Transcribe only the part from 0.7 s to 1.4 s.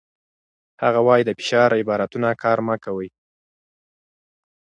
هغه وايي، د